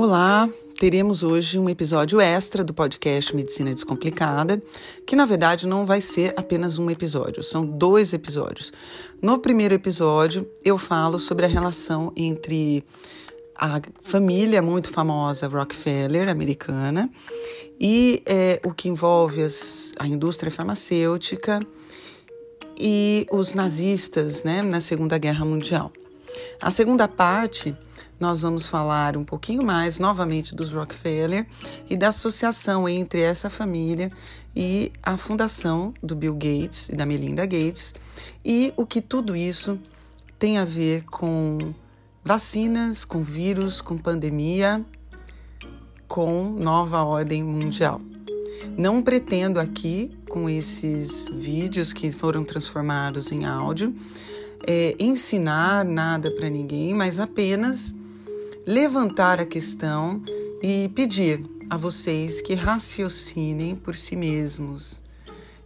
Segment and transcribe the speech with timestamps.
[0.00, 0.48] Olá,
[0.78, 4.62] teremos hoje um episódio extra do podcast Medicina Descomplicada,
[5.04, 8.72] que na verdade não vai ser apenas um episódio, são dois episódios.
[9.20, 12.84] No primeiro episódio, eu falo sobre a relação entre
[13.56, 17.10] a família muito famosa Rockefeller, americana,
[17.80, 21.58] e é, o que envolve as, a indústria farmacêutica
[22.78, 25.90] e os nazistas né, na Segunda Guerra Mundial.
[26.60, 27.76] A segunda parte
[28.18, 31.46] nós vamos falar um pouquinho mais novamente dos Rockefeller
[31.88, 34.10] e da associação entre essa família
[34.54, 37.94] e a fundação do Bill Gates e da Melinda Gates
[38.44, 39.78] e o que tudo isso
[40.38, 41.58] tem a ver com
[42.24, 44.84] vacinas, com vírus, com pandemia,
[46.06, 48.00] com nova ordem mundial.
[48.76, 53.94] Não pretendo aqui, com esses vídeos que foram transformados em áudio,
[54.66, 57.94] é, ensinar nada para ninguém, mas apenas
[58.68, 60.22] levantar a questão
[60.62, 65.02] e pedir a vocês que raciocinem por si mesmos.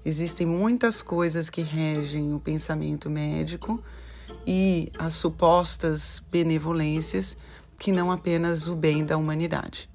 [0.04, 3.82] Existem muitas coisas que regem o pensamento médico
[4.46, 7.36] e as supostas benevolências
[7.76, 9.90] que não apenas o bem da humanidade.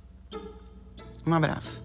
[1.25, 1.81] Um abraço.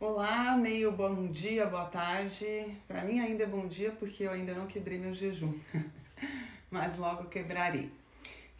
[0.00, 2.76] Olá, meio bom dia, boa tarde.
[2.88, 5.54] Para mim ainda é bom dia porque eu ainda não quebrei meu jejum.
[6.70, 7.90] mas logo quebrarei.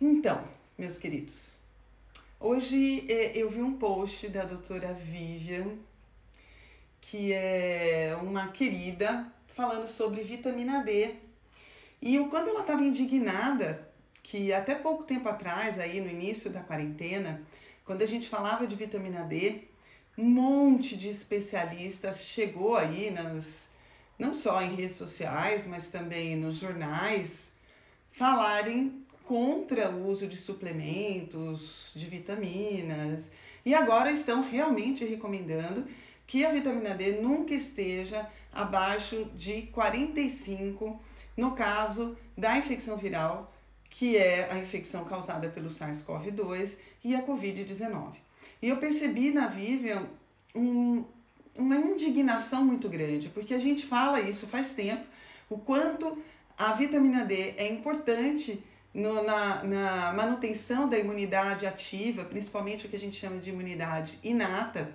[0.00, 0.42] Então,
[0.78, 1.56] meus queridos,
[2.39, 5.77] hoje é, eu vi um post da doutora Vivian,
[7.00, 11.14] que é uma querida, falando sobre vitamina D.
[12.00, 13.89] E quando ela estava indignada,
[14.22, 17.42] que até pouco tempo atrás, aí no início da quarentena,
[17.84, 19.62] quando a gente falava de vitamina D,
[20.17, 23.70] um monte de especialistas chegou aí nas
[24.21, 27.53] não só em redes sociais, mas também nos jornais,
[28.13, 33.30] falarem contra o uso de suplementos, de vitaminas,
[33.64, 35.86] e agora estão realmente recomendando
[36.27, 41.01] que a vitamina D nunca esteja abaixo de 45
[41.36, 43.53] no caso da infecção viral,
[43.89, 48.17] que é a infecção causada pelo SARS-CoV-2 e a COVID-19.
[48.61, 50.07] E eu percebi na Vivian
[50.55, 51.05] um,
[51.61, 55.05] uma indignação muito grande, porque a gente fala isso faz tempo,
[55.48, 56.19] o quanto
[56.59, 58.63] a vitamina D é importante
[58.93, 64.19] no, na, na manutenção da imunidade ativa, principalmente o que a gente chama de imunidade
[64.23, 64.93] inata,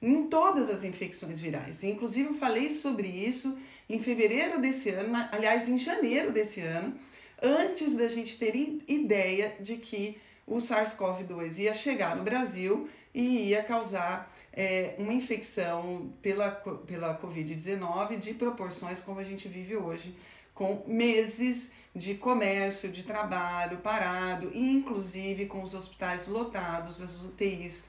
[0.00, 1.82] em todas as infecções virais.
[1.82, 3.56] Inclusive, eu falei sobre isso
[3.88, 6.94] em fevereiro desse ano, aliás, em janeiro desse ano,
[7.42, 8.54] antes da gente ter
[8.88, 16.12] ideia de que o SARS-CoV-2 ia chegar no Brasil e ia causar é, uma infecção
[16.22, 16.50] pela,
[16.86, 20.16] pela Covid-19 de proporções como a gente vive hoje
[20.54, 27.84] com meses de comércio, de trabalho parado, inclusive com os hospitais lotados, as UTIs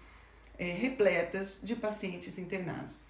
[0.58, 3.02] é, repletas de pacientes internados.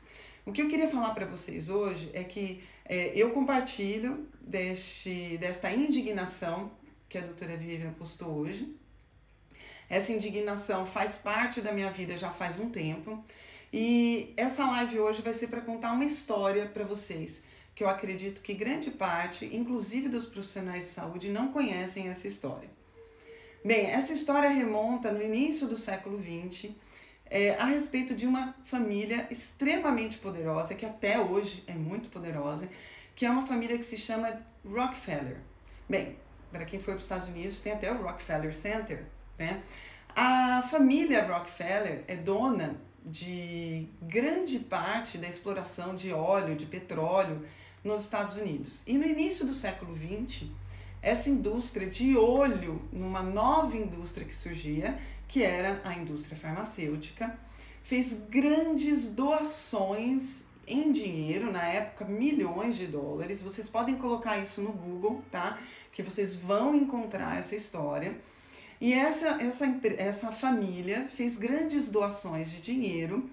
[0.45, 5.71] O que eu queria falar para vocês hoje é que é, eu compartilho deste, desta
[5.71, 6.71] indignação
[7.07, 8.75] que a doutora Vivian postou hoje.
[9.89, 13.23] Essa indignação faz parte da minha vida já faz um tempo.
[13.71, 17.43] E essa live hoje vai ser para contar uma história para vocês
[17.75, 22.69] que eu acredito que grande parte, inclusive dos profissionais de saúde, não conhecem essa história.
[23.63, 26.71] Bem, essa história remonta no início do século XX
[27.25, 32.69] é, a respeito de uma família extremamente poderosa, que até hoje é muito poderosa,
[33.13, 35.37] que é uma família que se chama Rockefeller.
[35.89, 36.15] Bem,
[36.51, 39.03] para quem foi para os Estados Unidos, tem até o Rockefeller Center,
[39.37, 39.61] né?
[40.15, 47.45] A família Rockefeller é dona de grande parte da exploração de óleo, de petróleo
[47.83, 48.81] nos Estados Unidos.
[48.87, 50.47] E no início do século XX,
[51.01, 54.97] essa indústria de olho numa nova indústria que surgia,
[55.27, 57.37] que era a indústria farmacêutica,
[57.83, 63.43] fez grandes doações em dinheiro, na época milhões de dólares.
[63.43, 65.59] Vocês podem colocar isso no Google, tá?
[65.91, 68.19] Que vocês vão encontrar essa história.
[68.79, 69.65] E essa, essa,
[69.97, 73.29] essa família fez grandes doações de dinheiro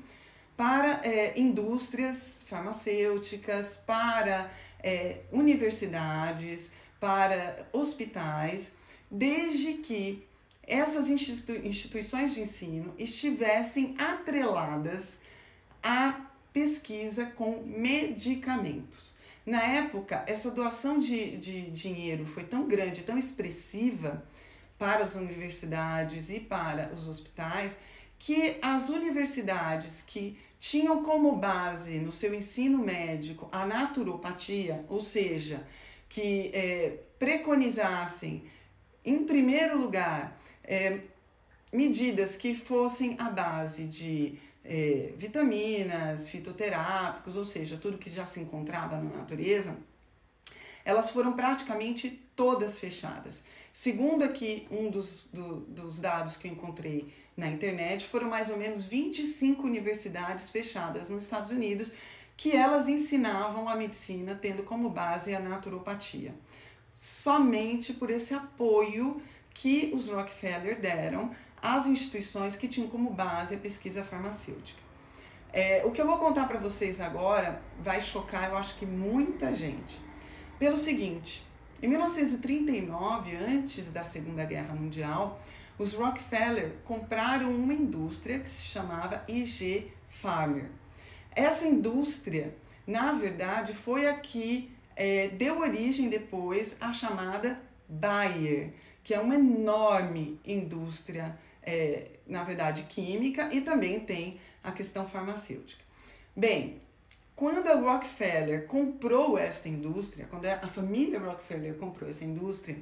[0.56, 4.50] para é, indústrias farmacêuticas, para
[4.82, 8.72] é, universidades, para hospitais,
[9.10, 10.24] desde que
[10.64, 15.18] essas institu instituições de ensino estivessem atreladas
[15.82, 16.20] à
[16.52, 19.14] pesquisa com medicamentos.
[19.44, 24.22] Na época, essa doação de, de dinheiro foi tão grande, tão expressiva
[24.82, 27.76] para as universidades e para os hospitais,
[28.18, 35.64] que as universidades que tinham como base no seu ensino médico a naturopatia, ou seja,
[36.08, 38.42] que é, preconizassem
[39.04, 40.98] em primeiro lugar, é,
[41.72, 48.40] medidas que fossem à base de é, vitaminas, fitoterápicos, ou seja, tudo que já se
[48.40, 49.76] encontrava na natureza,
[50.84, 53.42] elas foram praticamente todas fechadas.
[53.72, 58.56] Segundo aqui um dos, do, dos dados que eu encontrei na internet, foram mais ou
[58.56, 61.90] menos 25 universidades fechadas nos Estados Unidos
[62.36, 66.34] que elas ensinavam a medicina tendo como base a naturopatia.
[66.92, 69.22] Somente por esse apoio
[69.54, 74.80] que os Rockefeller deram às instituições que tinham como base a pesquisa farmacêutica.
[75.52, 79.52] É, o que eu vou contar para vocês agora vai chocar, eu acho que muita
[79.52, 80.00] gente.
[80.58, 81.44] Pelo seguinte,
[81.82, 85.42] em 1939, antes da Segunda Guerra Mundial,
[85.76, 90.70] os Rockefeller compraram uma indústria que se chamava IG Farmer.
[91.34, 92.54] Essa indústria,
[92.86, 99.34] na verdade, foi a que é, deu origem depois à chamada Bayer, que é uma
[99.34, 105.82] enorme indústria, é, na verdade, química e também tem a questão farmacêutica.
[106.36, 106.80] Bem,
[107.42, 112.78] quando a Rockefeller comprou esta indústria, quando a família Rockefeller comprou essa indústria,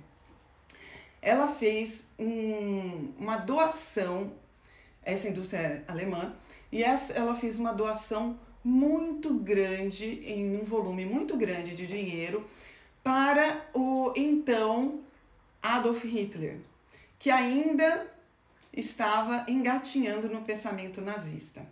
[1.22, 4.30] ela fez um, uma doação,
[5.02, 6.36] essa indústria é alemã,
[6.70, 12.46] e essa, ela fez uma doação muito grande, em um volume muito grande de dinheiro,
[13.02, 15.00] para o então
[15.62, 16.58] Adolf Hitler,
[17.18, 18.06] que ainda
[18.74, 21.66] estava engatinhando no pensamento nazista.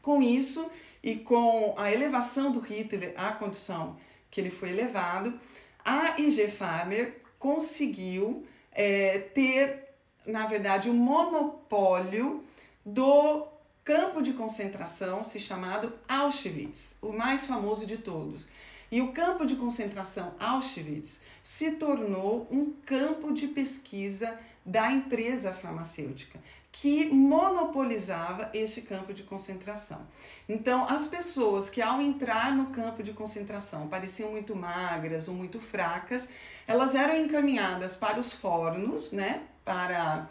[0.00, 0.68] Com isso
[1.02, 3.96] e com a elevação do Hitler à condição
[4.30, 5.38] que ele foi elevado,
[5.84, 9.94] a IG Farmer conseguiu é, ter,
[10.26, 12.44] na verdade, o um monopólio
[12.84, 13.46] do
[13.84, 18.48] campo de concentração se chamado Auschwitz, o mais famoso de todos.
[18.92, 26.38] E o campo de concentração Auschwitz se tornou um campo de pesquisa da empresa farmacêutica,
[26.70, 30.06] que monopolizava este campo de concentração.
[30.46, 35.58] Então, as pessoas que ao entrar no campo de concentração pareciam muito magras ou muito
[35.58, 36.28] fracas,
[36.66, 40.28] elas eram encaminhadas para os fornos, né, para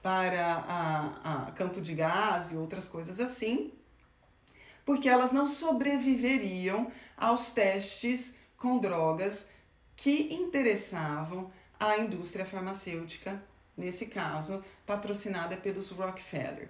[0.00, 3.72] para a, a campo de gás e outras coisas assim,
[4.84, 9.46] porque elas não sobreviveriam aos testes com drogas
[9.96, 13.42] que interessavam a indústria farmacêutica,
[13.76, 16.68] nesse caso, patrocinada pelos Rockefeller.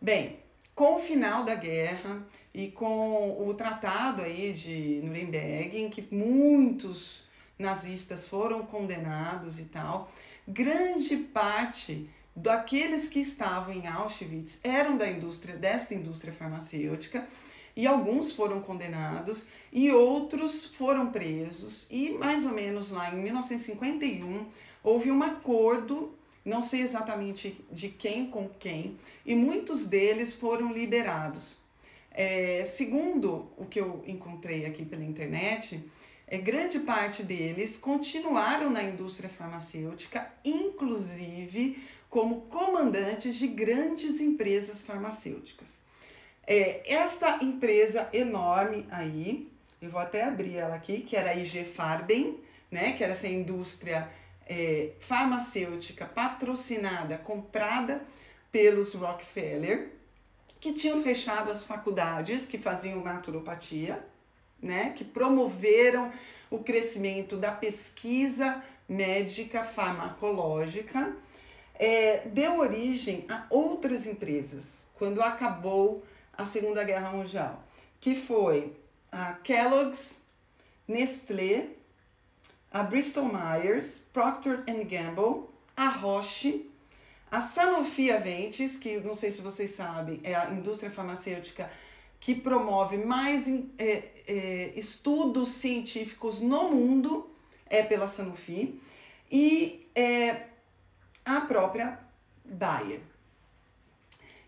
[0.00, 0.38] Bem,
[0.74, 7.24] com o final da guerra e com o tratado aí de Nuremberg, em que muitos
[7.58, 10.10] nazistas foram condenados e tal,
[10.46, 17.26] grande parte daqueles que estavam em Auschwitz eram da indústria, desta indústria farmacêutica,
[17.76, 21.86] e alguns foram condenados e outros foram presos.
[21.90, 24.46] E mais ou menos lá em 1951
[24.82, 31.58] houve um acordo, não sei exatamente de quem com quem, e muitos deles foram liberados.
[32.10, 35.82] É, segundo o que eu encontrei aqui pela internet,
[36.28, 45.83] é, grande parte deles continuaram na indústria farmacêutica, inclusive como comandantes de grandes empresas farmacêuticas.
[46.46, 49.50] É, esta empresa enorme aí,
[49.80, 52.38] eu vou até abrir ela aqui, que era a IG Farben,
[52.70, 54.08] né, que era essa indústria
[54.46, 58.02] é, farmacêutica patrocinada, comprada
[58.52, 59.90] pelos Rockefeller,
[60.60, 64.04] que tinham fechado as faculdades que faziam naturopatia,
[64.60, 66.10] né, que promoveram
[66.50, 71.16] o crescimento da pesquisa médica farmacológica
[71.74, 76.04] é, deu origem a outras empresas quando acabou
[76.36, 77.64] a Segunda Guerra Mundial,
[78.00, 78.76] que foi
[79.10, 80.18] a Kellogg's,
[80.86, 81.68] Nestlé,
[82.70, 86.70] a Bristol Myers, Procter Gamble, a Roche,
[87.30, 91.70] a Sanofi Aventis, que não sei se vocês sabem, é a indústria farmacêutica
[92.20, 93.46] que promove mais
[93.78, 97.30] é, é, estudos científicos no mundo,
[97.66, 98.80] é pela Sanofi,
[99.30, 100.46] e é,
[101.24, 101.98] a própria
[102.44, 103.00] Bayer.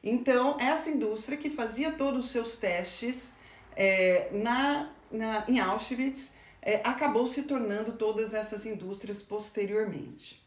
[0.08, 3.32] Então, essa indústria que fazia todos os seus testes
[3.74, 6.32] é, na, na, em Auschwitz
[6.62, 10.40] é, acabou se tornando todas essas indústrias posteriormente.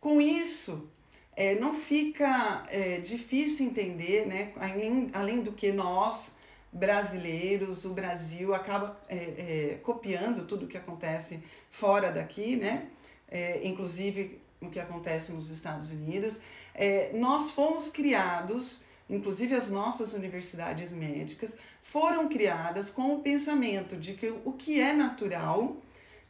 [0.00, 0.88] Com isso,
[1.36, 6.36] é, não fica é, difícil entender, né, além, além do que nós,
[6.72, 12.88] brasileiros, o Brasil acaba é, é, copiando tudo o que acontece fora daqui, né?
[13.62, 16.38] inclusive no que acontece nos Estados Unidos.
[17.14, 24.28] Nós fomos criados, inclusive as nossas universidades médicas, foram criadas com o pensamento de que
[24.44, 25.76] o que é natural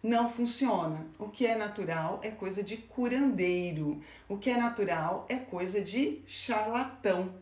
[0.02, 1.06] não funciona.
[1.18, 4.02] O que é natural é coisa de curandeiro.
[4.28, 7.34] O que é natural é coisa de charlatão,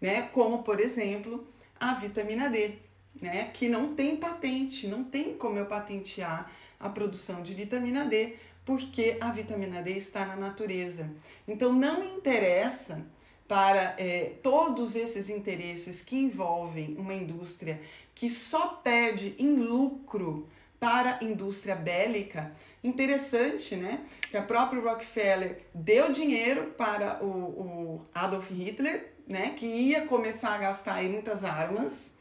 [0.00, 0.22] né?
[0.32, 1.46] Como, por exemplo,
[1.78, 2.76] a vitamina D,
[3.20, 3.50] né?
[3.52, 9.18] Que não tem patente, não tem como eu patentear a produção de vitamina D, porque
[9.20, 11.10] a vitamina D está na natureza.
[11.46, 13.04] Então não interessa
[13.48, 17.80] para é, todos esses interesses que envolvem uma indústria
[18.14, 20.46] que só perde em lucro
[20.78, 22.52] para a indústria bélica,
[22.84, 24.04] interessante, né?
[24.30, 29.54] Que a própria Rockefeller deu dinheiro para o, o Adolf Hitler, né?
[29.56, 32.12] Que ia começar a gastar em muitas armas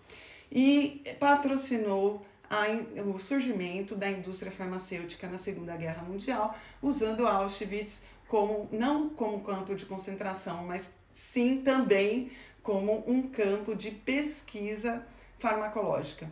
[0.52, 2.66] e patrocinou a,
[3.02, 9.76] o surgimento da indústria farmacêutica na Segunda Guerra Mundial, usando Auschwitz como não como campo
[9.76, 12.32] de concentração, mas sim também
[12.62, 15.04] como um campo de pesquisa
[15.40, 16.32] farmacológica.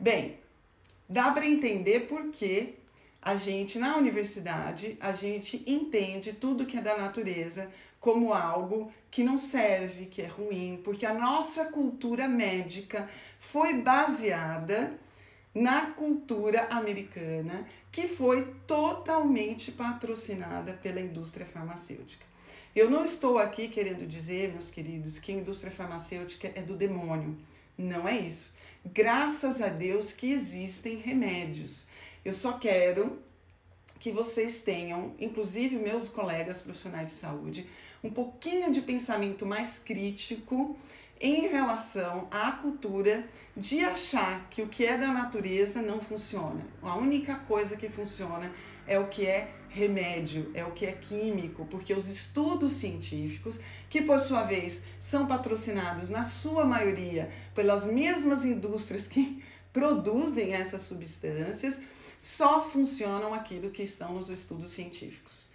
[0.00, 0.38] Bem,
[1.06, 2.76] dá para entender por que
[3.20, 9.22] a gente na universidade, a gente entende tudo que é da natureza como algo que
[9.22, 14.98] não serve, que é ruim, porque a nossa cultura médica foi baseada
[15.54, 22.27] na cultura americana, que foi totalmente patrocinada pela indústria farmacêutica.
[22.78, 27.36] Eu não estou aqui querendo dizer, meus queridos, que a indústria farmacêutica é do demônio.
[27.76, 28.54] Não é isso.
[28.84, 31.88] Graças a Deus que existem remédios.
[32.24, 33.18] Eu só quero
[33.98, 37.68] que vocês tenham, inclusive meus colegas profissionais de saúde,
[38.00, 40.78] um pouquinho de pensamento mais crítico
[41.20, 46.64] em relação à cultura de achar que o que é da natureza não funciona.
[46.80, 48.52] A única coisa que funciona
[48.88, 54.02] é o que é remédio, é o que é químico, porque os estudos científicos, que
[54.02, 59.42] por sua vez são patrocinados na sua maioria pelas mesmas indústrias que
[59.72, 61.80] produzem essas substâncias,
[62.18, 65.48] só funcionam aquilo que estão nos estudos científicos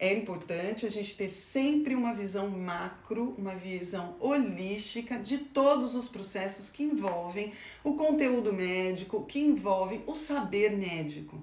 [0.00, 6.08] é importante a gente ter sempre uma visão macro, uma visão holística de todos os
[6.08, 7.52] processos que envolvem
[7.84, 11.38] o conteúdo médico, que envolvem o saber médico.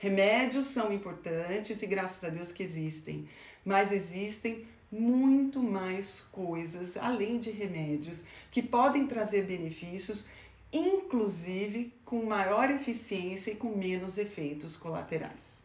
[0.00, 3.28] Remédios são importantes e graças a Deus que existem,
[3.62, 10.26] mas existem muito mais coisas além de remédios que podem trazer benefícios,
[10.72, 15.64] inclusive com maior eficiência e com menos efeitos colaterais.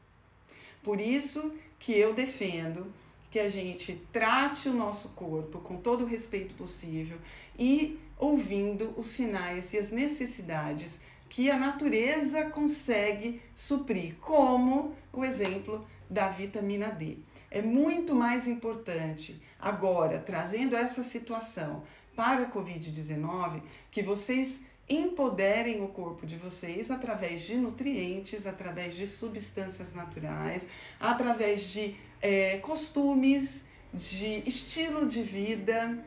[0.84, 2.92] Por isso que eu defendo
[3.32, 7.18] que a gente trate o nosso corpo com todo o respeito possível
[7.58, 11.00] e ouvindo os sinais e as necessidades
[11.36, 17.18] que a natureza consegue suprir, como o exemplo da vitamina D.
[17.52, 21.84] É muito mais importante agora, trazendo essa situação
[22.16, 23.62] para a Covid-19,
[23.92, 30.66] que vocês empoderem o corpo de vocês através de nutrientes, através de substâncias naturais,
[31.02, 36.02] através de é, costumes, de estilo de vida,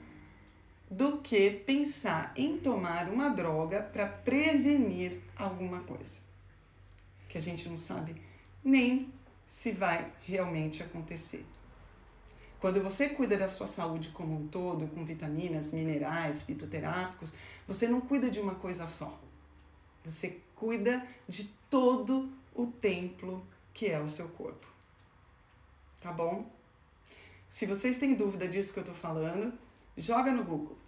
[0.90, 6.28] do que pensar em tomar uma droga para prevenir alguma coisa
[7.28, 8.20] que a gente não sabe
[8.64, 9.12] nem
[9.46, 11.44] se vai realmente acontecer.
[12.60, 17.32] Quando você cuida da sua saúde como um todo, com vitaminas, minerais, fitoterápicos,
[17.66, 19.18] você não cuida de uma coisa só.
[20.04, 24.66] Você cuida de todo o templo que é o seu corpo.
[26.00, 26.50] Tá bom?
[27.48, 29.52] Se vocês têm dúvida disso que eu tô falando,
[29.98, 30.78] joga no Google.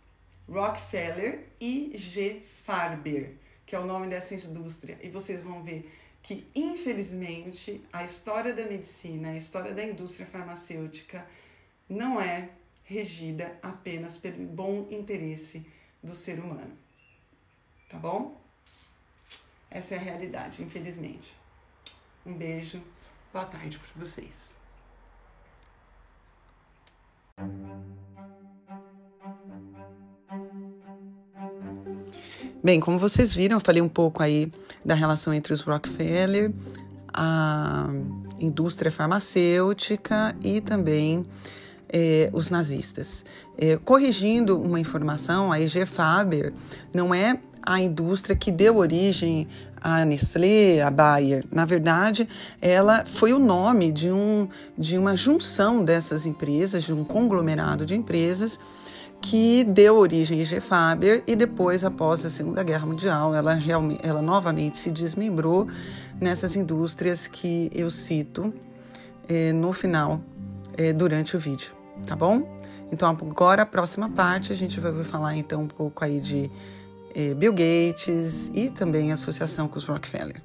[0.49, 2.43] Rockefeller e G.
[2.65, 3.35] Farber,
[3.67, 8.65] que é o nome dessa indústria, e vocês vão ver que, infelizmente, a história da
[8.65, 11.27] medicina, a história da indústria farmacêutica
[11.89, 12.51] não é
[12.85, 15.65] regida apenas pelo bom interesse
[16.03, 16.77] do ser humano.
[17.89, 18.41] Tá bom?
[19.71, 21.35] Essa é a realidade, infelizmente.
[22.27, 22.83] Um beijo,
[23.33, 24.57] boa tarde para vocês.
[32.63, 34.53] Bem, como vocês viram, eu falei um pouco aí
[34.85, 36.53] da relação entre os Rockefeller,
[37.11, 37.89] a
[38.39, 41.25] indústria farmacêutica e também
[41.89, 43.25] é, os nazistas.
[43.57, 46.53] É, corrigindo uma informação, a IG Faber
[46.93, 49.49] não é a indústria que deu origem
[49.81, 51.47] à Nestlé, à Bayer.
[51.51, 52.29] Na verdade,
[52.61, 57.95] ela foi o nome de, um, de uma junção dessas empresas, de um conglomerado de
[57.95, 58.61] empresas
[59.21, 64.01] que deu origem à IG Faber e depois, após a Segunda Guerra Mundial, ela, realmente,
[64.03, 65.69] ela novamente se desmembrou
[66.21, 68.53] nessas indústrias que eu cito
[69.29, 70.21] é, no final,
[70.77, 72.43] é, durante o vídeo tá bom?
[72.93, 76.51] Então agora a próxima parte a gente vai falar então um pouco aí de
[77.15, 80.43] eh, Bill Gates e também a associação com os Rockefeller.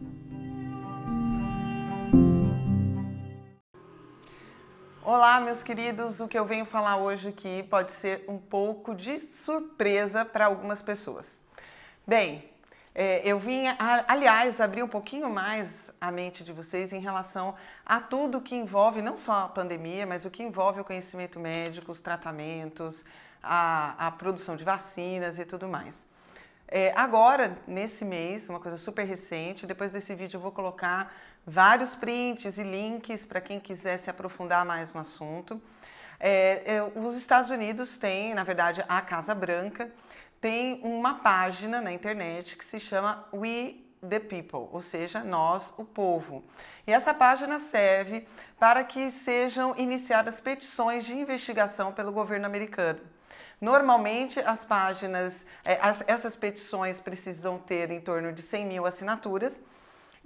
[5.07, 6.19] Olá, meus queridos.
[6.19, 10.81] O que eu venho falar hoje aqui pode ser um pouco de surpresa para algumas
[10.81, 11.43] pessoas.
[12.07, 12.49] Bem,
[12.95, 13.65] é, eu vim,
[14.07, 17.53] aliás, abrir um pouquinho mais a mente de vocês em relação
[17.85, 21.91] a tudo que envolve não só a pandemia, mas o que envolve o conhecimento médico,
[21.91, 23.05] os tratamentos,
[23.43, 26.07] a, a produção de vacinas e tudo mais.
[26.67, 31.13] É, agora, nesse mês, uma coisa super recente, depois desse vídeo eu vou colocar
[31.45, 35.61] vários prints e links para quem quiser se aprofundar mais no assunto.
[36.19, 39.91] É, é, os Estados Unidos têm, na verdade, a Casa Branca
[40.41, 43.75] tem uma página na internet que se chama We
[44.07, 46.43] the People, ou seja, nós, o povo.
[46.85, 48.27] E essa página serve
[48.59, 52.99] para que sejam iniciadas petições de investigação pelo governo americano.
[53.59, 59.59] Normalmente, as páginas, é, as, essas petições precisam ter em torno de 100 mil assinaturas.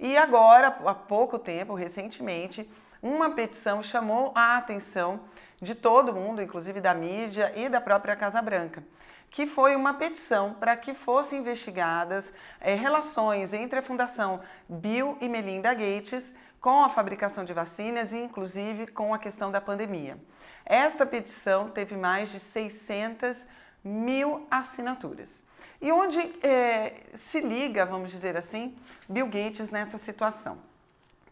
[0.02, 2.68] E agora, há pouco tempo, recentemente,
[3.02, 5.20] uma petição chamou a atenção
[5.60, 8.82] de todo mundo, inclusive da mídia e da própria Casa Branca,
[9.30, 15.28] que foi uma petição para que fossem investigadas é, relações entre a Fundação Bill e
[15.28, 20.16] Melinda Gates com a fabricação de vacinas e, inclusive, com a questão da pandemia.
[20.64, 23.44] Esta petição teve mais de 600
[23.82, 25.44] mil assinaturas.
[25.80, 28.76] E onde é, se liga, vamos dizer assim,
[29.08, 30.58] Bill Gates nessa situação?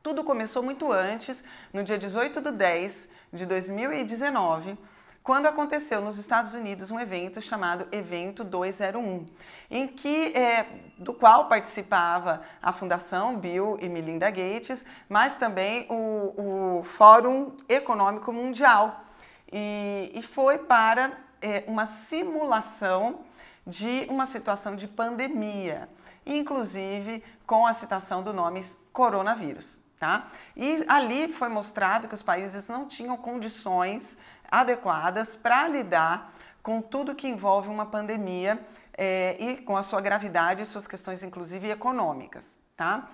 [0.03, 4.79] Tudo começou muito antes, no dia 18 de 10 de 2019,
[5.23, 9.27] quando aconteceu nos Estados Unidos um evento chamado Evento 201,
[9.71, 10.65] em que é,
[10.97, 18.33] do qual participava a Fundação Bill e Melinda Gates, mas também o, o Fórum Econômico
[18.33, 19.05] Mundial.
[19.53, 23.21] E, e foi para é, uma simulação
[23.67, 25.89] de uma situação de pandemia,
[26.25, 29.81] inclusive com a citação do nome coronavírus.
[29.99, 30.29] Tá?
[30.57, 34.17] E ali foi mostrado que os países não tinham condições
[34.49, 38.59] adequadas para lidar com tudo que envolve uma pandemia
[38.97, 42.57] é, e com a sua gravidade e suas questões, inclusive econômicas.
[42.77, 43.09] Tá?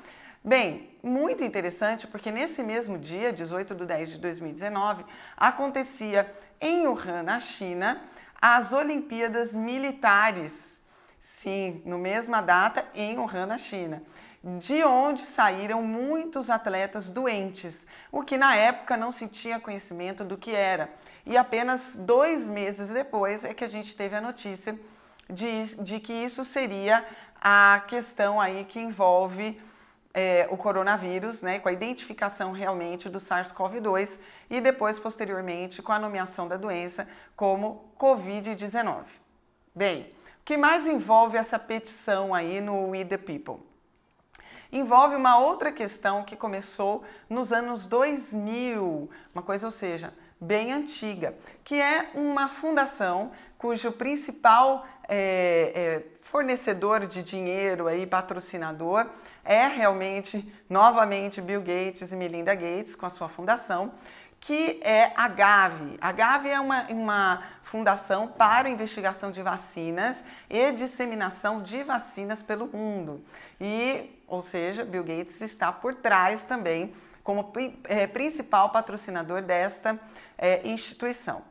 [0.47, 5.03] Bem, muito interessante porque nesse mesmo dia, 18 de 10 de 2019,
[5.35, 6.31] acontecia
[6.61, 7.99] em Wuhan, na China,
[8.43, 10.83] as Olimpíadas Militares.
[11.19, 14.03] Sim, no mesma data em Wuhan, na China
[14.45, 20.37] de onde saíram muitos atletas doentes, o que na época não se tinha conhecimento do
[20.37, 20.91] que era.
[21.25, 24.79] E apenas dois meses depois é que a gente teve a notícia
[25.31, 27.03] de, de que isso seria
[27.41, 29.59] a questão aí que envolve
[30.15, 35.99] é, o coronavírus, né, com a identificação realmente do SARS-CoV-2 e depois, posteriormente, com a
[35.99, 39.03] nomeação da doença como Covid-19.
[39.75, 40.03] Bem,
[40.41, 43.75] o que mais envolve essa petição aí no We the People?
[44.79, 50.13] envolve uma outra questão que começou nos anos 2000, uma coisa, ou seja,
[50.45, 59.07] bem antiga, que é uma fundação cujo principal é, é, fornecedor de dinheiro e patrocinador
[59.45, 63.93] é realmente, novamente, Bill Gates e Melinda Gates com a sua fundação,
[64.41, 65.97] que é a Gavi.
[66.01, 72.67] A Gavi é uma, uma fundação para investigação de vacinas e disseminação de vacinas pelo
[72.67, 73.23] mundo.
[73.59, 76.93] E, ou seja, Bill Gates está por trás também
[77.25, 77.51] como
[77.85, 79.99] é, principal patrocinador desta
[80.37, 81.43] é, instituição.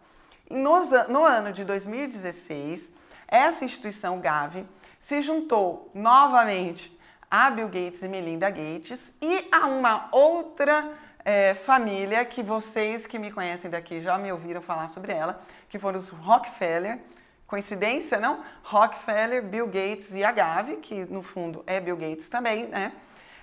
[0.49, 2.91] Nos, no ano de 2016,
[3.27, 4.65] essa instituição Gavi
[4.99, 6.95] se juntou novamente
[7.29, 10.91] a Bill Gates e Melinda Gates e a uma outra
[11.25, 15.79] é, família que vocês que me conhecem daqui já me ouviram falar sobre ela, que
[15.79, 16.99] foram os Rockefeller.
[17.47, 18.43] Coincidência, não?
[18.63, 22.91] Rockefeller, Bill Gates e a Gavi, que no fundo é Bill Gates também, né?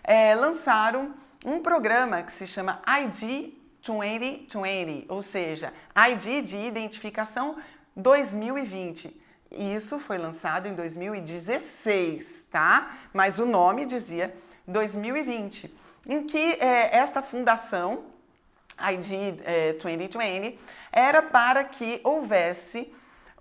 [0.03, 1.15] É, lançaram
[1.45, 7.57] um programa que se chama ID 2020, ou seja, ID de identificação
[7.97, 9.19] 2020.
[9.51, 12.99] Isso foi lançado em 2016, tá?
[13.13, 14.35] Mas o nome dizia
[14.67, 15.75] 2020
[16.07, 18.05] em que é, esta fundação,
[18.93, 20.59] ID é, 2020,
[20.93, 22.93] era para que houvesse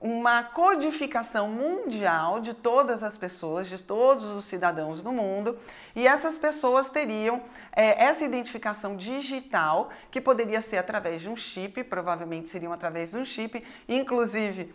[0.02, 5.58] uma codificação mundial de todas as pessoas, de todos os cidadãos do mundo,
[5.96, 7.42] e essas pessoas teriam
[7.74, 13.18] é, essa identificação digital, que poderia ser através de um chip, provavelmente seriam através de
[13.18, 14.74] um chip, inclusive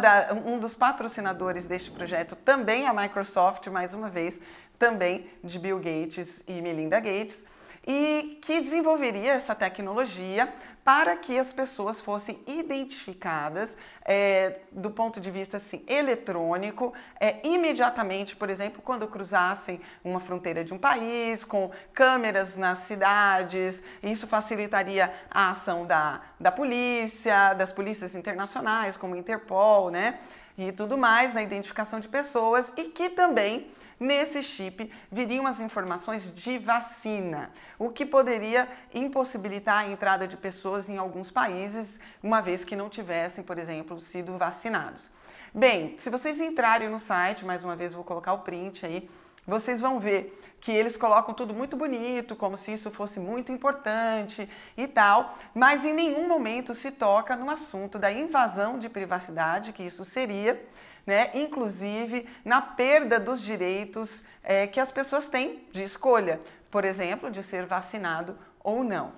[0.00, 4.38] da, um dos patrocinadores deste projeto também é a Microsoft, mais uma vez,
[4.78, 7.44] também de Bill Gates e Melinda Gates.
[7.86, 10.52] e que desenvolveria essa tecnologia
[10.84, 18.34] para que as pessoas fossem identificadas é, do ponto de vista assim, eletrônico, é, imediatamente,
[18.34, 23.82] por exemplo, quando cruzassem uma fronteira de um país, com câmeras nas cidades.
[24.02, 30.18] Isso facilitaria a ação da, da polícia, das polícias internacionais, como Interpol, né?
[30.58, 33.70] E tudo mais na identificação de pessoas e que também
[34.02, 40.88] Nesse chip viriam as informações de vacina, o que poderia impossibilitar a entrada de pessoas
[40.88, 45.08] em alguns países, uma vez que não tivessem, por exemplo, sido vacinados.
[45.54, 49.08] Bem, se vocês entrarem no site, mais uma vez vou colocar o print aí,
[49.46, 54.50] vocês vão ver que eles colocam tudo muito bonito, como se isso fosse muito importante
[54.76, 59.84] e tal, mas em nenhum momento se toca no assunto da invasão de privacidade que
[59.84, 60.60] isso seria
[61.06, 61.30] né?
[61.34, 67.42] inclusive na perda dos direitos é, que as pessoas têm de escolha, por exemplo, de
[67.42, 69.12] ser vacinado ou não.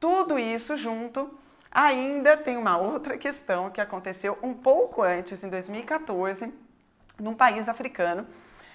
[0.00, 1.38] Tudo isso junto.
[1.70, 6.50] Ainda tem uma outra questão que aconteceu um pouco antes, em 2014,
[7.18, 8.26] num país africano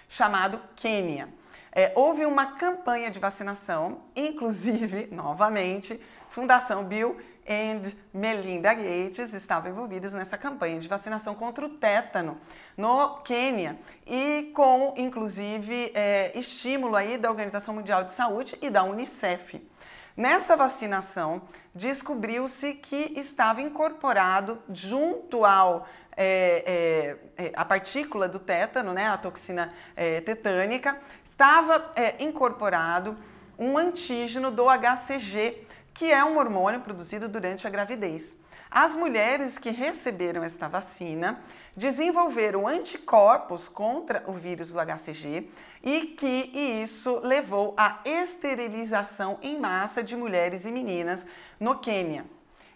[0.08, 1.30] chamado Quênia.
[1.72, 10.14] É, houve uma campanha de vacinação, inclusive, novamente, Fundação Bill and Melinda Gates estavam envolvidas
[10.14, 12.38] nessa campanha de vacinação contra o tétano
[12.78, 18.84] no Quênia e com, inclusive, é, estímulo aí da Organização Mundial de Saúde e da
[18.84, 19.62] Unicef.
[20.16, 21.42] Nessa vacinação,
[21.74, 29.18] descobriu-se que estava incorporado junto ao é, é, é a partícula do tétano, né, a
[29.18, 30.98] toxina é, tetânica,
[31.30, 33.18] estava é, incorporado
[33.58, 38.38] um antígeno do HCG, que é um hormônio produzido durante a gravidez.
[38.70, 41.42] As mulheres que receberam esta vacina
[41.76, 45.50] desenvolveram anticorpos contra o vírus do HCG
[45.84, 46.52] e que
[46.84, 51.26] isso levou à esterilização em massa de mulheres e meninas
[51.60, 52.26] no Quênia.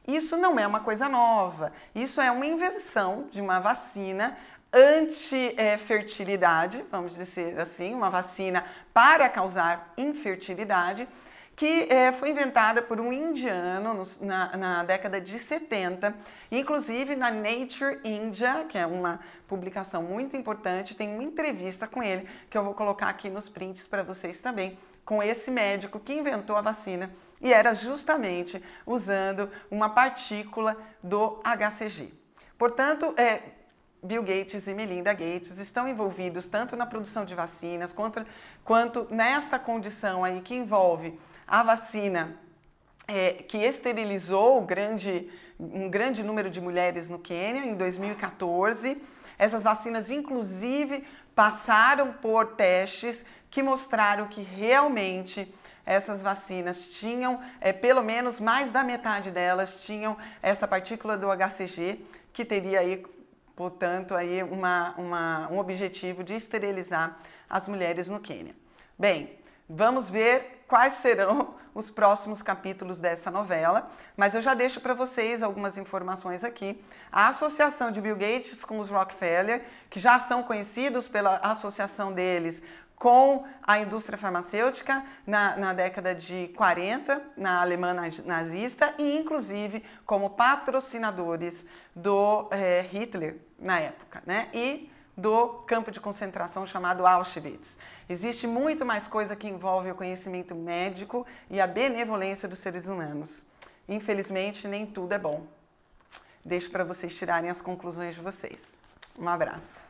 [0.06, 4.38] Isso não é uma coisa nova, isso é uma invenção de uma vacina
[4.74, 11.08] anti-fertilidade, vamos dizer assim, uma vacina para causar infertilidade
[11.56, 16.14] que é, foi inventada por um indiano nos, na, na, década de 70.
[16.52, 22.28] Inclusive na Nature India, que é uma publicação muito importante, tem uma entrevista com ele
[22.50, 26.58] que eu vou colocar aqui nos prints para vocês também, com esse médico que inventou
[26.58, 32.12] a vacina e era justamente usando uma partícula do HCG.
[32.58, 33.42] Portanto, é,
[34.04, 38.26] Bill Gates e Melinda Gates estão envolvidos tanto na produção de vacinas quanto,
[38.64, 42.38] quanto nesta condição aí que envolve a vacina
[43.08, 45.30] é, que esterilizou grande,
[45.60, 49.02] um grande número de mulheres no Quênia em 2014.
[49.38, 51.06] Essas vacinas, inclusive,
[51.36, 55.54] passaram por testes que mostraram que realmente
[55.86, 62.04] essas vacinas tinham, é, pelo menos mais da metade delas tinham essa partícula do HCG,
[62.34, 63.06] que teria aí,
[63.56, 68.56] portanto, aí uma, uma, um objetivo de esterilizar as mulheres no Quênia.
[68.98, 69.38] Bem,
[69.70, 75.44] vamos ver quais serão os próximos capítulos dessa novela, mas eu já deixo para vocês
[75.44, 76.82] algumas informações aqui.
[77.12, 82.62] A associação de Bill Gates com os Rockefeller, que já são conhecidos pela associação deles
[82.96, 90.30] com a indústria farmacêutica na, na, década de 40, na Alemanha nazista, e inclusive como
[90.30, 94.48] patrocinadores do é, Hitler na época, né?
[94.54, 97.78] E do campo de concentração chamado Auschwitz.
[98.10, 103.46] Existe muito mais coisa que envolve o conhecimento médico e a benevolência dos seres humanos.
[103.88, 105.46] Infelizmente, nem tudo é bom.
[106.44, 108.60] Deixo para vocês tirarem as conclusões de vocês.
[109.18, 109.86] Um abraço.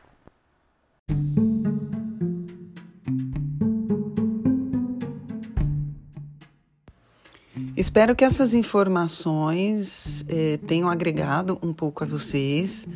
[7.76, 12.86] Espero que essas informações eh, tenham agregado um pouco a vocês.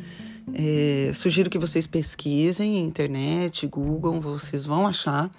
[0.53, 5.31] É, sugiro que vocês pesquisem internet, Google, vocês vão achar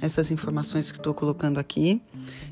[0.00, 2.02] essas informações que estou colocando aqui.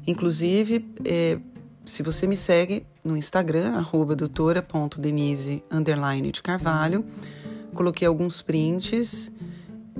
[0.07, 1.39] Inclusive, é,
[1.85, 5.63] se você me segue no Instagram, arroba doutora.denise
[6.33, 7.05] de Carvalho,
[7.75, 9.31] coloquei alguns prints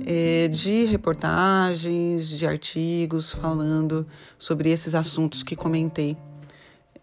[0.05, 4.05] é, de reportagens, de artigos falando
[4.37, 6.17] sobre esses assuntos que comentei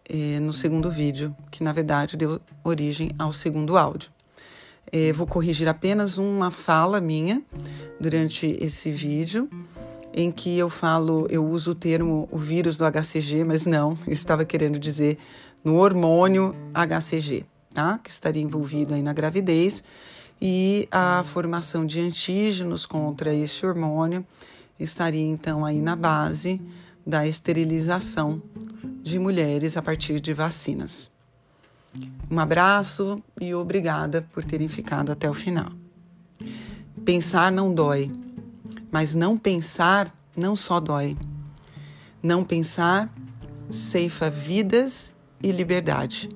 [0.09, 4.14] é, no segundo vídeo, que na verdade deu origem ao segundo áudio.
[4.97, 7.43] É, vou corrigir apenas uma fala minha
[7.99, 9.51] durante esse vídeo,
[10.13, 14.13] em que eu falo, eu uso o termo o vírus do HCG, mas não, eu
[14.13, 15.19] estava querendo dizer
[15.65, 17.99] no hormônio HCG, tá?
[17.99, 19.83] Que estaria envolvido aí na gravidez
[20.41, 24.25] e a formação de antígenos contra este hormônio
[24.79, 26.63] estaria então aí na base
[27.05, 28.41] da esterilização
[29.03, 31.14] de mulheres a partir de vacinas.
[32.31, 35.71] Um abraço e obrigada por terem ficado até o final.
[37.05, 38.11] Pensar não dói,
[38.91, 41.17] mas não pensar não só dói.
[42.23, 43.13] Não pensar
[43.69, 46.29] ceifa vidas e liberdade.